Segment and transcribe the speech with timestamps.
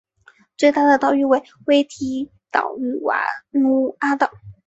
[0.57, 4.31] 最大的岛屿为维提岛与瓦努阿岛。